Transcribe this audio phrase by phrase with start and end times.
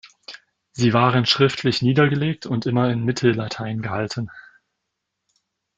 [0.71, 4.31] Sie waren schriftlich niedergelegt und immer in Mittellatein gehalten.